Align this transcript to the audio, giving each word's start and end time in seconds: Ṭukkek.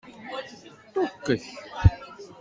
Ṭukkek. 0.93 1.45